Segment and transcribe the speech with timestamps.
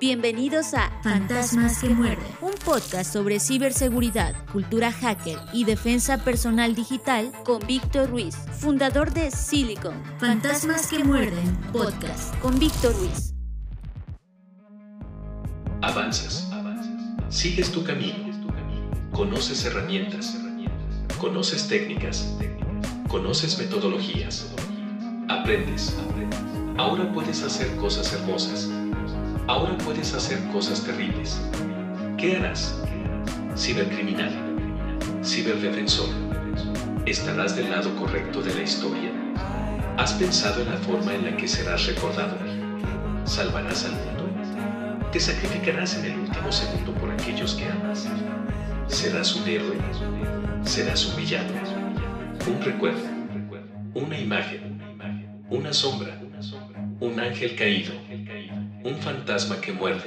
[0.00, 7.32] Bienvenidos a Fantasmas que muerden, un podcast sobre ciberseguridad, cultura hacker y defensa personal digital
[7.44, 10.00] con Víctor Ruiz, fundador de Silicon.
[10.20, 13.34] Fantasmas que muerden, podcast con Víctor Ruiz.
[15.82, 16.48] Avanzas,
[17.28, 18.30] sigues tu camino,
[19.10, 20.38] conoces herramientas,
[21.20, 22.36] conoces técnicas,
[23.08, 24.46] conoces metodologías,
[25.28, 25.96] aprendes.
[26.76, 28.70] Ahora puedes hacer cosas hermosas
[29.48, 31.40] Ahora puedes hacer cosas terribles.
[32.18, 32.78] ¿Qué harás?
[33.56, 34.30] Cibercriminal.
[35.24, 36.10] Ciberdefensor.
[37.06, 39.10] ¿Estarás del lado correcto de la historia?
[39.96, 42.36] ¿Has pensado en la forma en la que serás recordado?
[43.24, 45.08] ¿Salvarás al mundo?
[45.12, 48.06] ¿Te sacrificarás en el último segundo por aquellos que amas?
[48.86, 49.78] ¿Serás un héroe?
[50.62, 51.54] ¿Serás un villano?
[52.46, 53.00] Un recuerdo,
[53.94, 54.78] una imagen,
[55.48, 56.20] una sombra,
[57.00, 57.94] un ángel caído
[58.84, 60.04] un fantasma que muerde.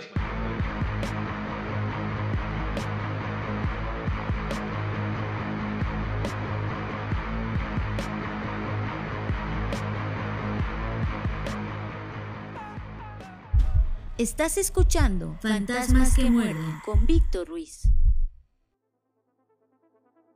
[14.18, 17.90] Estás escuchando Fantasmas que muerden con Víctor Ruiz.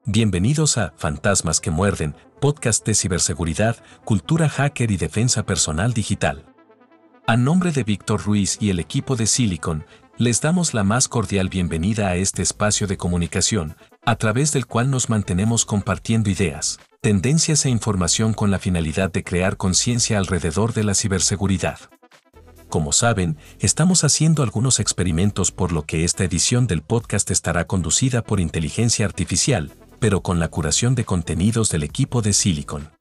[0.06, 6.55] Bienvenidos a Fantasmas que muerden, podcast de ciberseguridad, cultura hacker y defensa personal digital.
[7.28, 9.84] A nombre de Víctor Ruiz y el equipo de Silicon,
[10.20, 14.92] les damos la más cordial bienvenida a este espacio de comunicación, a través del cual
[14.92, 20.84] nos mantenemos compartiendo ideas, tendencias e información con la finalidad de crear conciencia alrededor de
[20.84, 21.80] la ciberseguridad.
[22.70, 28.22] Como saben, estamos haciendo algunos experimentos por lo que esta edición del podcast estará conducida
[28.22, 32.95] por inteligencia artificial, pero con la curación de contenidos del equipo de Silicon.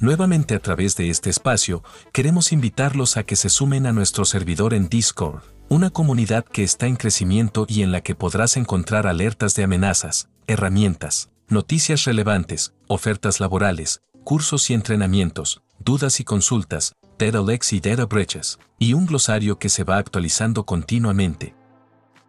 [0.00, 1.84] Nuevamente a través de este espacio,
[2.14, 6.86] queremos invitarlos a que se sumen a nuestro servidor en Discord, una comunidad que está
[6.86, 13.40] en crecimiento y en la que podrás encontrar alertas de amenazas, herramientas, noticias relevantes, ofertas
[13.40, 19.58] laborales, cursos y entrenamientos, dudas y consultas, data leaks y data breaches, y un glosario
[19.58, 21.54] que se va actualizando continuamente.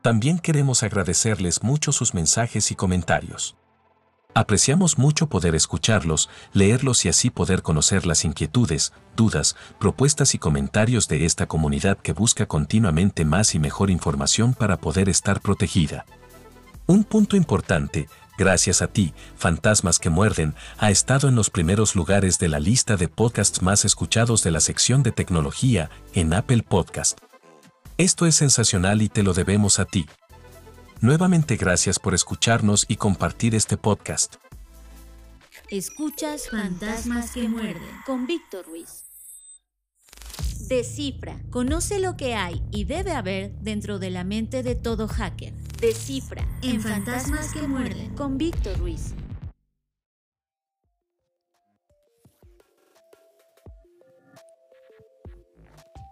[0.01, 3.55] También queremos agradecerles mucho sus mensajes y comentarios.
[4.33, 11.09] Apreciamos mucho poder escucharlos, leerlos y así poder conocer las inquietudes, dudas, propuestas y comentarios
[11.09, 16.05] de esta comunidad que busca continuamente más y mejor información para poder estar protegida.
[16.87, 22.39] Un punto importante, gracias a ti, Fantasmas que Muerden, ha estado en los primeros lugares
[22.39, 27.19] de la lista de podcasts más escuchados de la sección de tecnología en Apple Podcast.
[27.97, 30.07] Esto es sensacional y te lo debemos a ti.
[31.01, 34.35] Nuevamente gracias por escucharnos y compartir este podcast.
[35.71, 39.05] Escuchas Fantasmas que muerden con Víctor Ruiz.
[40.67, 45.55] Descifra, conoce lo que hay y debe haber dentro de la mente de todo hacker.
[45.81, 49.15] Descifra en Fantasmas que muerden con Víctor Ruiz.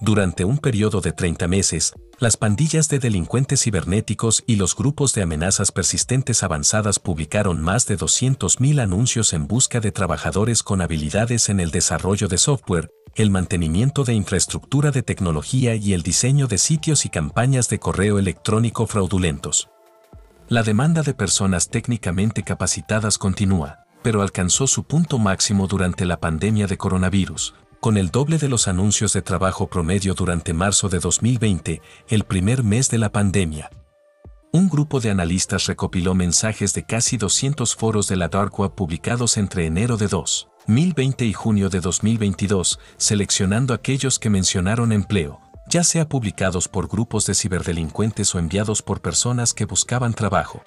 [0.09, 5.21] Durante un periodo de 30 meses, las pandillas de delincuentes cibernéticos y los grupos de
[5.21, 11.59] amenazas persistentes avanzadas publicaron más de 200.000 anuncios en busca de trabajadores con habilidades en
[11.59, 17.05] el desarrollo de software, el mantenimiento de infraestructura de tecnología y el diseño de sitios
[17.05, 19.69] y campañas de correo electrónico fraudulentos.
[20.47, 26.65] La demanda de personas técnicamente capacitadas continúa, pero alcanzó su punto máximo durante la pandemia
[26.65, 31.81] de coronavirus, con el doble de los anuncios de trabajo promedio durante marzo de 2020,
[32.09, 33.69] el primer mes de la pandemia.
[34.51, 39.37] Un grupo de analistas recopiló mensajes de casi 200 foros de la Dark Web publicados
[39.37, 46.09] entre enero de 2020 y junio de 2022, seleccionando aquellos que mencionaron empleo, ya sea
[46.09, 50.63] publicados por grupos de ciberdelincuentes o enviados por personas que buscaban trabajo.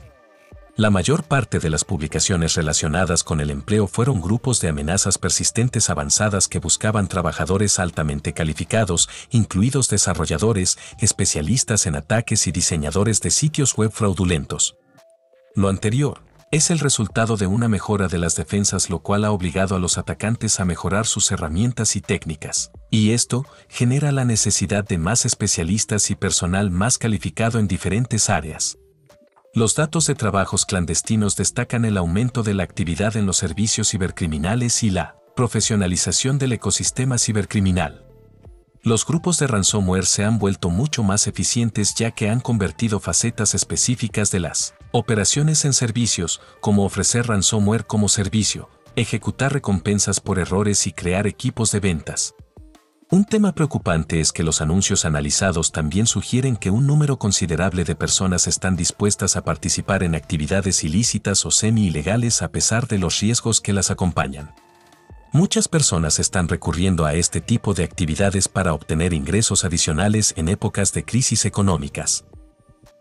[0.74, 5.90] La mayor parte de las publicaciones relacionadas con el empleo fueron grupos de amenazas persistentes
[5.90, 13.76] avanzadas que buscaban trabajadores altamente calificados, incluidos desarrolladores, especialistas en ataques y diseñadores de sitios
[13.76, 14.76] web fraudulentos.
[15.54, 19.76] Lo anterior es el resultado de una mejora de las defensas lo cual ha obligado
[19.76, 22.70] a los atacantes a mejorar sus herramientas y técnicas.
[22.90, 28.78] Y esto genera la necesidad de más especialistas y personal más calificado en diferentes áreas.
[29.54, 34.82] Los datos de trabajos clandestinos destacan el aumento de la actividad en los servicios cibercriminales
[34.82, 38.06] y la profesionalización del ecosistema cibercriminal.
[38.82, 43.54] Los grupos de ransomware se han vuelto mucho más eficientes ya que han convertido facetas
[43.54, 50.86] específicas de las operaciones en servicios, como ofrecer ransomware como servicio, ejecutar recompensas por errores
[50.86, 52.34] y crear equipos de ventas.
[53.12, 57.94] Un tema preocupante es que los anuncios analizados también sugieren que un número considerable de
[57.94, 63.60] personas están dispuestas a participar en actividades ilícitas o semi-ilegales a pesar de los riesgos
[63.60, 64.54] que las acompañan.
[65.30, 70.94] Muchas personas están recurriendo a este tipo de actividades para obtener ingresos adicionales en épocas
[70.94, 72.24] de crisis económicas.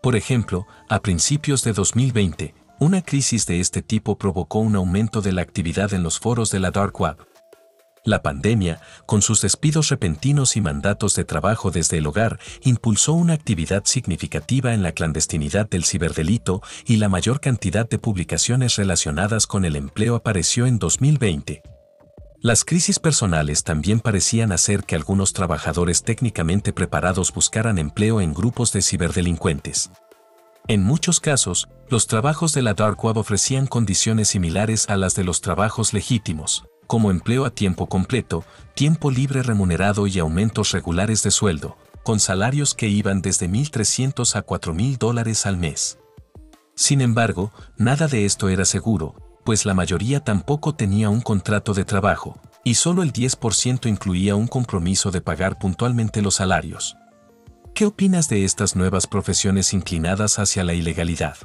[0.02, 5.32] Por ejemplo, a principios de 2020, una crisis de este tipo provocó un aumento de
[5.32, 7.31] la actividad en los foros de la Dark Web.
[8.04, 13.34] La pandemia, con sus despidos repentinos y mandatos de trabajo desde el hogar, impulsó una
[13.34, 19.64] actividad significativa en la clandestinidad del ciberdelito y la mayor cantidad de publicaciones relacionadas con
[19.64, 21.62] el empleo apareció en 2020.
[22.40, 28.72] Las crisis personales también parecían hacer que algunos trabajadores técnicamente preparados buscaran empleo en grupos
[28.72, 29.92] de ciberdelincuentes.
[30.66, 35.22] En muchos casos, los trabajos de la Dark Web ofrecían condiciones similares a las de
[35.22, 38.44] los trabajos legítimos como empleo a tiempo completo,
[38.74, 44.44] tiempo libre remunerado y aumentos regulares de sueldo, con salarios que iban desde 1.300 a
[44.44, 45.98] 4.000 dólares al mes.
[46.74, 51.86] Sin embargo, nada de esto era seguro, pues la mayoría tampoco tenía un contrato de
[51.86, 56.98] trabajo, y solo el 10% incluía un compromiso de pagar puntualmente los salarios.
[57.74, 61.38] ¿Qué opinas de estas nuevas profesiones inclinadas hacia la ilegalidad?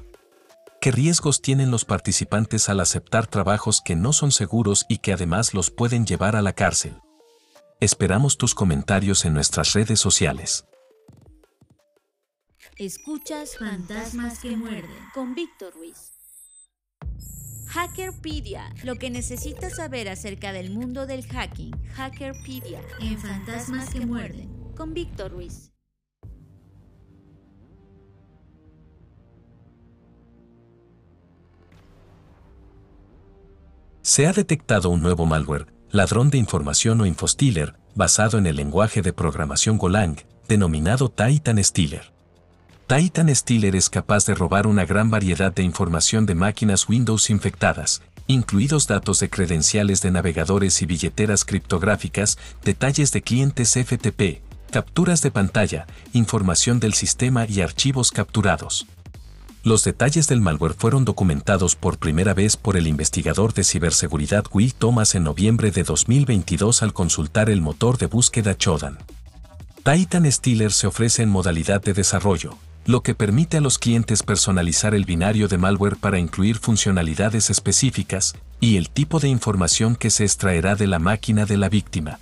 [0.79, 5.55] ¿Qué riesgos tienen los participantes al aceptar trabajos que no son seguros y que además
[5.55, 7.01] los pueden llevar a la cárcel?
[7.79, 10.65] Esperamos tus comentarios en nuestras redes sociales.
[12.77, 16.13] Escuchas Fantasmas que muerden con Víctor Ruiz.
[17.67, 21.71] Hackerpedia, lo que necesitas saber acerca del mundo del hacking.
[21.95, 25.71] Hackerpedia en Fantasmas que muerden con Víctor Ruiz.
[34.07, 39.01] Se ha detectado un nuevo malware, ladrón de información o infostealer, basado en el lenguaje
[39.01, 40.15] de programación Golang,
[40.47, 42.13] denominado Titan Stealer.
[42.87, 48.01] Titan Stealer es capaz de robar una gran variedad de información de máquinas Windows infectadas,
[48.27, 55.31] incluidos datos de credenciales de navegadores y billeteras criptográficas, detalles de clientes FTP, capturas de
[55.31, 58.87] pantalla, información del sistema y archivos capturados.
[59.67, 64.73] Los detalles del malware fueron documentados por primera vez por el investigador de ciberseguridad Will
[64.73, 68.97] Thomas en noviembre de 2022 al consultar el motor de búsqueda Chodan.
[69.83, 74.95] Titan Stealer se ofrece en modalidad de desarrollo, lo que permite a los clientes personalizar
[74.95, 80.23] el binario de malware para incluir funcionalidades específicas y el tipo de información que se
[80.23, 82.19] extraerá de la máquina de la víctima.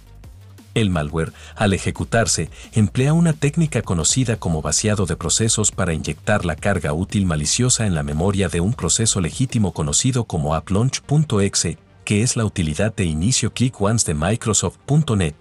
[0.75, 6.57] El malware, al ejecutarse, emplea una técnica conocida como vaciado de procesos para inyectar la
[6.57, 12.35] carga útil maliciosa en la memoria de un proceso legítimo conocido como applunch.exe, que es
[12.35, 15.35] la utilidad de inicio click once de Microsoft.net.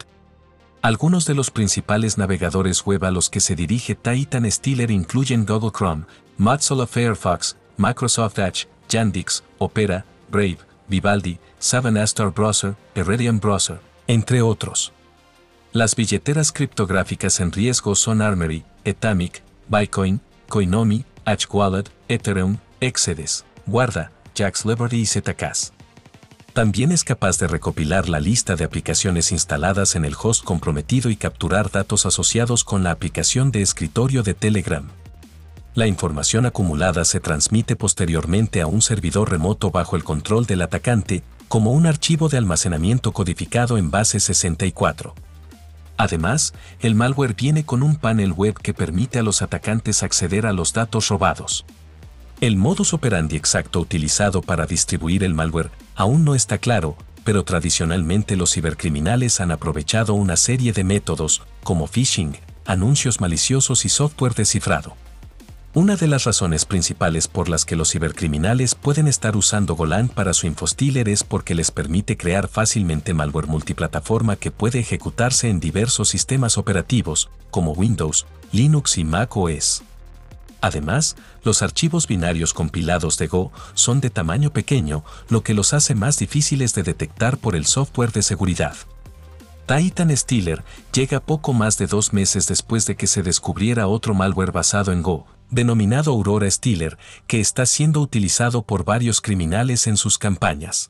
[0.82, 5.72] Algunos de los principales navegadores web a los que se dirige Titan Stealer incluyen Google
[5.76, 6.04] Chrome,
[6.38, 10.58] Mozilla Firefox, Microsoft Edge, Yandex, Opera, Brave,
[10.88, 14.93] Vivaldi, Savannah Star Browser, Iridium Browser, entre otros.
[15.74, 24.12] Las billeteras criptográficas en riesgo son Armory, Etamic, Bitcoin, Coinomi, H Wallet, Ethereum, Exedes, Guarda,
[24.36, 25.70] Jax Liberty y Zcash.
[26.52, 31.16] También es capaz de recopilar la lista de aplicaciones instaladas en el host comprometido y
[31.16, 34.88] capturar datos asociados con la aplicación de escritorio de Telegram.
[35.74, 41.24] La información acumulada se transmite posteriormente a un servidor remoto bajo el control del atacante,
[41.48, 45.16] como un archivo de almacenamiento codificado en base 64.
[45.96, 50.52] Además, el malware viene con un panel web que permite a los atacantes acceder a
[50.52, 51.64] los datos robados.
[52.40, 58.36] El modus operandi exacto utilizado para distribuir el malware aún no está claro, pero tradicionalmente
[58.36, 62.36] los cibercriminales han aprovechado una serie de métodos, como phishing,
[62.66, 64.96] anuncios maliciosos y software descifrado.
[65.76, 70.32] Una de las razones principales por las que los cibercriminales pueden estar usando Golang para
[70.32, 76.10] su infostealer es porque les permite crear fácilmente malware multiplataforma que puede ejecutarse en diversos
[76.10, 79.82] sistemas operativos, como Windows, Linux y Mac OS.
[80.60, 85.96] Además, los archivos binarios compilados de Go son de tamaño pequeño, lo que los hace
[85.96, 88.76] más difíciles de detectar por el software de seguridad.
[89.66, 90.62] Titan Stealer
[90.92, 95.02] llega poco más de dos meses después de que se descubriera otro malware basado en
[95.02, 100.88] Go, denominado Aurora Stealer, que está siendo utilizado por varios criminales en sus campañas.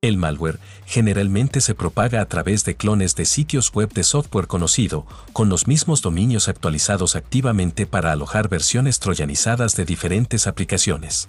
[0.00, 5.06] El malware generalmente se propaga a través de clones de sitios web de software conocido,
[5.32, 11.28] con los mismos dominios actualizados activamente para alojar versiones troyanizadas de diferentes aplicaciones.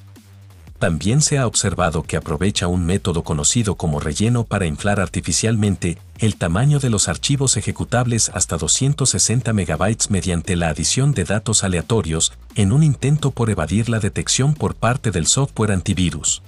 [0.80, 6.38] También se ha observado que aprovecha un método conocido como relleno para inflar artificialmente el
[6.38, 12.72] tamaño de los archivos ejecutables hasta 260 MB mediante la adición de datos aleatorios en
[12.72, 16.42] un intento por evadir la detección por parte del software antivirus.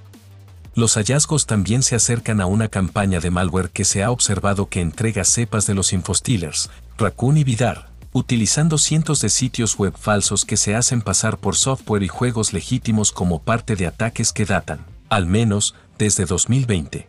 [0.76, 4.80] Los hallazgos también se acercan a una campaña de malware que se ha observado que
[4.80, 10.58] entrega cepas de los infostealers, Raccoon y Vidar, utilizando cientos de sitios web falsos que
[10.58, 15.26] se hacen pasar por software y juegos legítimos como parte de ataques que datan, al
[15.26, 17.08] menos, desde 2020.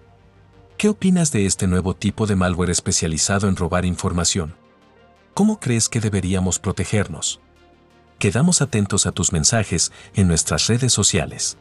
[0.76, 4.54] ¿Qué opinas de este nuevo tipo de malware especializado en robar información?
[5.35, 7.40] ¿Cómo crees que deberíamos protegernos?
[8.18, 11.56] Quedamos atentos a tus mensajes en nuestras redes sociales.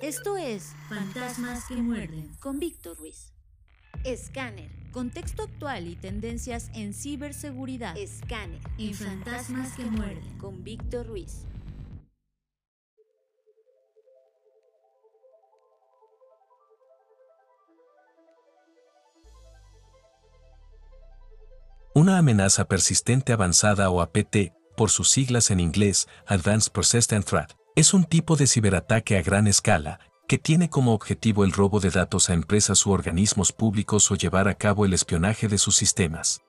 [0.00, 3.32] Esto es Fantasmas que muerden con Víctor Ruiz.
[4.04, 4.68] Escáner.
[4.90, 7.96] Contexto actual y tendencias en ciberseguridad.
[7.96, 8.58] Escáner.
[8.76, 11.46] En Fantasmas que muerden con Víctor Ruiz.
[21.94, 27.94] Una amenaza persistente avanzada o APT, por sus siglas en inglés, Advanced Persistent Threat, es
[27.94, 30.00] un tipo de ciberataque a gran escala
[30.32, 34.48] que tiene como objetivo el robo de datos a empresas u organismos públicos o llevar
[34.48, 36.40] a cabo el espionaje de sus sistemas.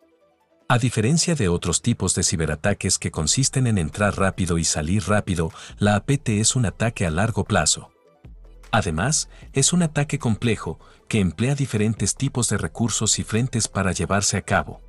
[0.69, 5.51] A diferencia de otros tipos de ciberataques que consisten en entrar rápido y salir rápido,
[5.79, 7.91] la APT es un ataque a largo plazo.
[8.71, 14.37] Además, es un ataque complejo que emplea diferentes tipos de recursos y frentes para llevarse
[14.37, 14.79] a cabo.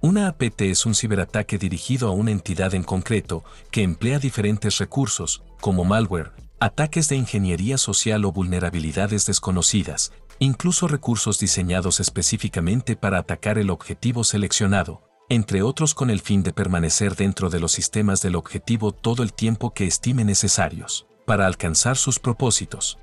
[0.00, 5.42] Una APT es un ciberataque dirigido a una entidad en concreto que emplea diferentes recursos,
[5.60, 6.32] como malware,
[6.64, 14.24] ataques de ingeniería social o vulnerabilidades desconocidas, incluso recursos diseñados específicamente para atacar el objetivo
[14.24, 19.22] seleccionado, entre otros con el fin de permanecer dentro de los sistemas del objetivo todo
[19.22, 22.98] el tiempo que estime necesarios, para alcanzar sus propósitos.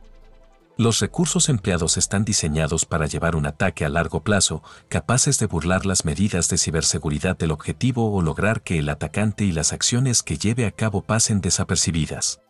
[0.75, 5.85] Los recursos empleados están diseñados para llevar un ataque a largo plazo, capaces de burlar
[5.85, 10.39] las medidas de ciberseguridad del objetivo o lograr que el atacante y las acciones que
[10.39, 12.41] lleve a cabo pasen desapercibidas.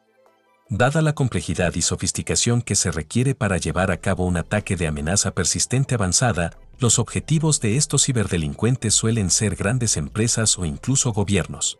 [0.73, 4.87] Dada la complejidad y sofisticación que se requiere para llevar a cabo un ataque de
[4.87, 11.79] amenaza persistente avanzada, los objetivos de estos ciberdelincuentes suelen ser grandes empresas o incluso gobiernos.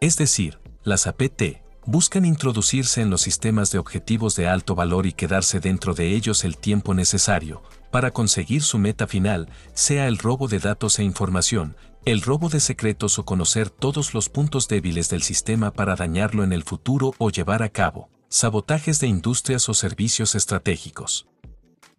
[0.00, 5.12] Es decir, las APT buscan introducirse en los sistemas de objetivos de alto valor y
[5.12, 10.48] quedarse dentro de ellos el tiempo necesario para conseguir su meta final, sea el robo
[10.48, 15.22] de datos e información, el robo de secretos o conocer todos los puntos débiles del
[15.22, 20.36] sistema para dañarlo en el futuro o llevar a cabo sabotajes de industrias o servicios
[20.36, 21.26] estratégicos.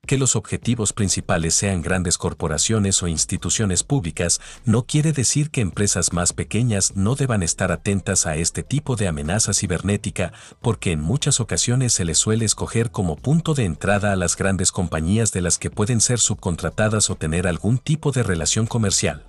[0.06, 6.14] Que los objetivos principales sean grandes corporaciones o instituciones públicas no quiere decir que empresas
[6.14, 11.42] más pequeñas no deban estar atentas a este tipo de amenaza cibernética, porque en muchas
[11.42, 15.58] ocasiones se les suele escoger como punto de entrada a las grandes compañías de las
[15.58, 19.26] que pueden ser subcontratadas o tener algún tipo de relación comercial.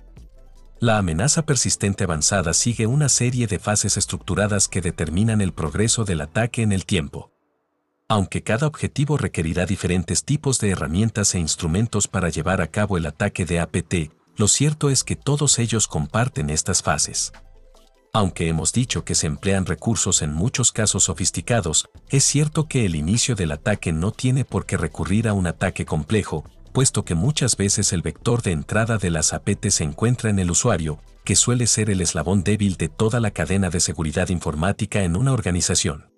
[0.81, 6.21] La amenaza persistente avanzada sigue una serie de fases estructuradas que determinan el progreso del
[6.21, 7.33] ataque en el tiempo.
[8.07, 13.07] Aunque cada objetivo requerirá diferentes tipos de herramientas e instrumentos para llevar a cabo el
[13.07, 17.33] ataque de APT, lo cierto es que todos ellos comparten estas fases.
[18.13, 22.95] Aunque hemos dicho que se emplean recursos en muchos casos sofisticados, es cierto que el
[22.95, 27.57] inicio del ataque no tiene por qué recurrir a un ataque complejo, puesto que muchas
[27.57, 31.67] veces el vector de entrada de las APT se encuentra en el usuario, que suele
[31.67, 36.11] ser el eslabón débil de toda la cadena de seguridad informática en una organización.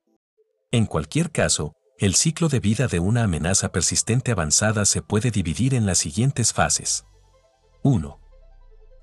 [0.72, 5.74] En cualquier caso, el ciclo de vida de una amenaza persistente avanzada se puede dividir
[5.74, 7.06] en las siguientes fases.
[7.84, 8.20] 1.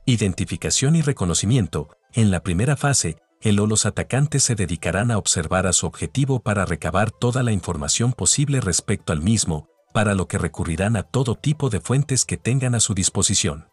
[0.06, 1.90] Identificación y reconocimiento.
[2.12, 6.40] En la primera fase, el o los atacantes se dedicarán a observar a su objetivo
[6.40, 11.34] para recabar toda la información posible respecto al mismo, para lo que recurrirán a todo
[11.34, 13.68] tipo de fuentes que tengan a su disposición.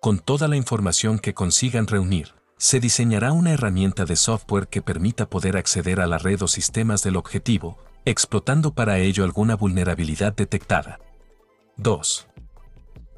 [0.00, 5.28] Con toda la información que consigan reunir, se diseñará una herramienta de software que permita
[5.28, 11.00] poder acceder a la red o sistemas del objetivo, explotando para ello alguna vulnerabilidad detectada.
[11.76, 12.28] 2.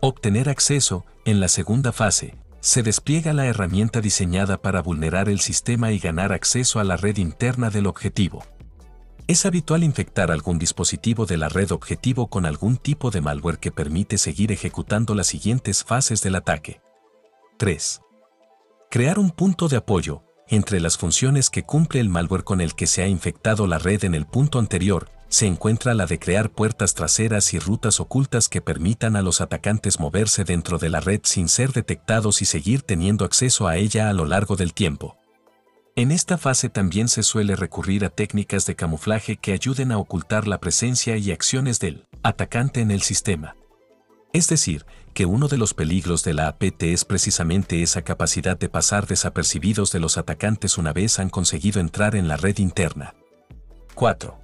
[0.01, 5.93] Obtener acceso, en la segunda fase, se despliega la herramienta diseñada para vulnerar el sistema
[5.93, 8.45] y ganar acceso a la red interna del objetivo.
[9.27, 13.73] Es habitual infectar algún dispositivo de la red objetivo con algún tipo de malware que
[13.73, 16.83] permite seguir ejecutando las siguientes fases del ataque.
[17.57, 18.03] 3.
[18.91, 22.87] Crear un punto de apoyo, entre las funciones que cumple el malware con el que
[22.87, 26.93] se ha infectado la red en el punto anterior, se encuentra la de crear puertas
[26.93, 31.49] traseras y rutas ocultas que permitan a los atacantes moverse dentro de la red sin
[31.49, 35.17] ser detectados y seguir teniendo acceso a ella a lo largo del tiempo.
[35.97, 40.49] En esta fase también se suele recurrir a técnicas de camuflaje que ayuden a ocultar
[40.49, 43.55] la presencia y acciones del atacante en el sistema.
[44.33, 48.69] Es decir, que uno de los peligros de la APT es precisamente esa capacidad de
[48.69, 53.15] pasar desapercibidos de los atacantes una vez han conseguido entrar en la red interna.
[53.95, 54.37] 4.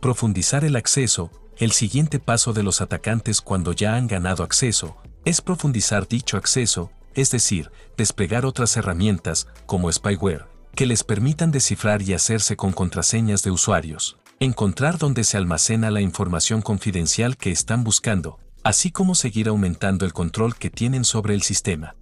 [0.00, 1.32] Profundizar el acceso.
[1.56, 6.92] El siguiente paso de los atacantes cuando ya han ganado acceso es profundizar dicho acceso,
[7.14, 13.42] es decir, desplegar otras herramientas, como spyware, que les permitan descifrar y hacerse con contraseñas
[13.42, 19.48] de usuarios, encontrar dónde se almacena la información confidencial que están buscando, así como seguir
[19.48, 21.94] aumentando el control que tienen sobre el sistema.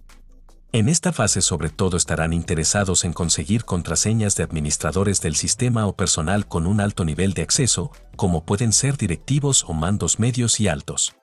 [0.73, 5.97] En esta fase sobre todo estarán interesados en conseguir contraseñas de administradores del sistema o
[5.97, 10.69] personal con un alto nivel de acceso, como pueden ser directivos o mandos medios y
[10.69, 11.13] altos.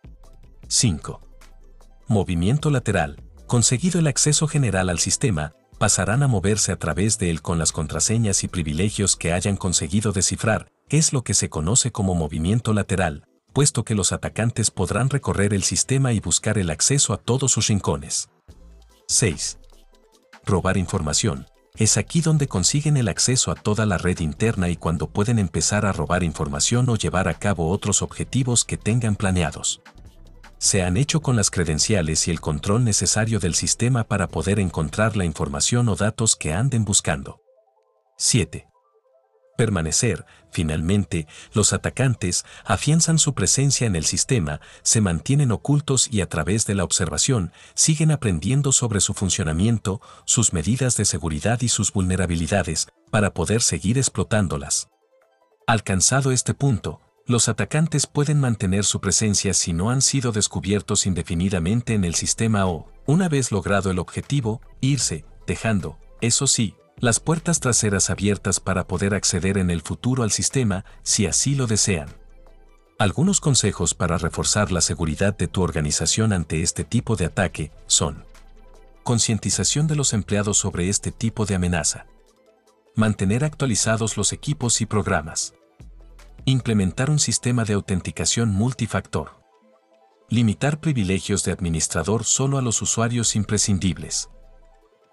[0.68, 1.22] 5.
[2.08, 3.22] Movimiento lateral.
[3.46, 7.72] Conseguido el acceso general al sistema, pasarán a moverse a través de él con las
[7.72, 13.24] contraseñas y privilegios que hayan conseguido descifrar, es lo que se conoce como movimiento lateral,
[13.52, 17.68] puesto que los atacantes podrán recorrer el sistema y buscar el acceso a todos sus
[17.68, 18.28] rincones.
[19.06, 19.58] 6.
[20.44, 21.46] Robar información.
[21.76, 25.86] Es aquí donde consiguen el acceso a toda la red interna y cuando pueden empezar
[25.86, 29.80] a robar información o llevar a cabo otros objetivos que tengan planeados.
[30.58, 35.16] Se han hecho con las credenciales y el control necesario del sistema para poder encontrar
[35.16, 37.40] la información o datos que anden buscando.
[38.16, 38.68] 7
[39.58, 46.28] permanecer, finalmente, los atacantes afianzan su presencia en el sistema, se mantienen ocultos y a
[46.28, 51.92] través de la observación siguen aprendiendo sobre su funcionamiento, sus medidas de seguridad y sus
[51.92, 54.88] vulnerabilidades, para poder seguir explotándolas.
[55.66, 61.92] Alcanzado este punto, los atacantes pueden mantener su presencia si no han sido descubiertos indefinidamente
[61.92, 67.60] en el sistema o, una vez logrado el objetivo, irse, dejando, eso sí, las puertas
[67.60, 72.08] traseras abiertas para poder acceder en el futuro al sistema si así lo desean.
[72.98, 78.24] Algunos consejos para reforzar la seguridad de tu organización ante este tipo de ataque son
[79.04, 82.06] concientización de los empleados sobre este tipo de amenaza,
[82.94, 85.54] mantener actualizados los equipos y programas,
[86.44, 89.42] implementar un sistema de autenticación multifactor,
[90.28, 94.28] limitar privilegios de administrador solo a los usuarios imprescindibles,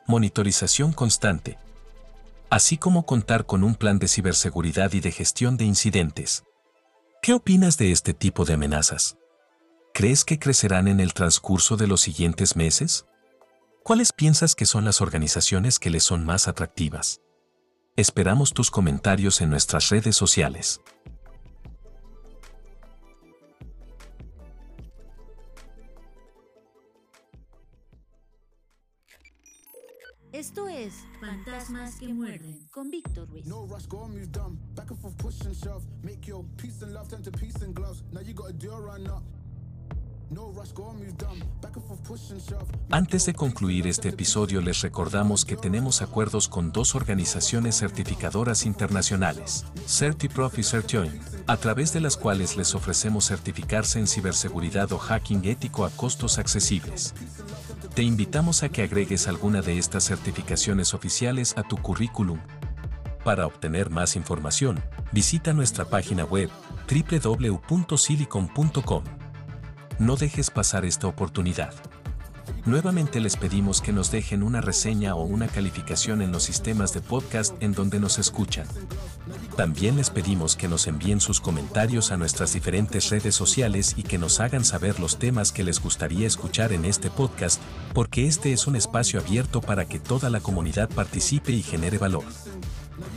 [0.08, 1.58] monitorización constante,
[2.50, 6.44] así como contar con un plan de ciberseguridad y de gestión de incidentes.
[7.22, 9.18] ¿Qué opinas de este tipo de amenazas?
[9.94, 13.06] ¿Crees que crecerán en el transcurso de los siguientes meses?
[13.84, 17.22] ¿Cuáles piensas que son las organizaciones que les son más atractivas?
[17.96, 20.82] Esperamos tus comentarios en nuestras redes sociales.
[30.36, 33.46] Esto es Fantasmas que muerden con Víctor Ruiz.
[42.90, 49.66] Antes de concluir este episodio les recordamos que tenemos acuerdos con dos organizaciones certificadoras internacionales,
[49.88, 51.18] CertiProf y CertJoin,
[51.48, 56.40] a través de las cuales les ofrecemos certificarse en ciberseguridad o hacking ético a costos
[56.40, 57.14] accesibles.
[57.96, 62.42] Te invitamos a que agregues alguna de estas certificaciones oficiales a tu currículum.
[63.24, 66.50] Para obtener más información, visita nuestra página web
[66.92, 69.04] www.silicon.com.
[69.98, 71.74] No dejes pasar esta oportunidad.
[72.66, 77.02] Nuevamente les pedimos que nos dejen una reseña o una calificación en los sistemas de
[77.02, 78.66] podcast en donde nos escuchan.
[79.56, 84.18] También les pedimos que nos envíen sus comentarios a nuestras diferentes redes sociales y que
[84.18, 87.62] nos hagan saber los temas que les gustaría escuchar en este podcast,
[87.94, 92.26] porque este es un espacio abierto para que toda la comunidad participe y genere valor.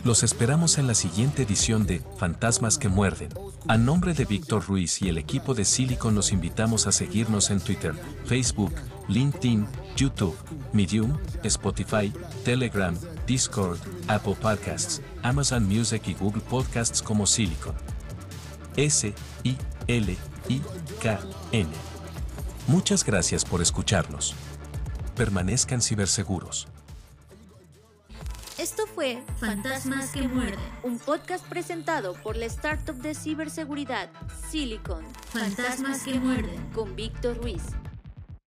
[0.05, 3.31] Los esperamos en la siguiente edición de Fantasmas que Muerden.
[3.67, 7.61] A nombre de Víctor Ruiz y el equipo de Silicon los invitamos a seguirnos en
[7.61, 7.95] Twitter,
[8.27, 8.75] Facebook,
[9.09, 9.67] LinkedIn,
[9.97, 10.37] YouTube,
[10.73, 12.13] Medium, Spotify,
[12.45, 17.75] Telegram, Discord, Apple Podcasts, Amazon Music y Google Podcasts como Silicon.
[18.77, 19.13] S
[19.45, 20.17] I L
[20.49, 20.63] I
[21.03, 21.19] K
[21.53, 21.69] N.
[22.67, 24.35] Muchas gracias por escucharnos.
[25.17, 26.69] Permanezcan ciberseguros.
[28.59, 34.11] Esto fue Fantasmas que Muerden, un podcast presentado por la startup de ciberseguridad
[34.51, 35.05] Silicon.
[35.33, 37.63] Fantasmas que Muerden con Víctor Ruiz.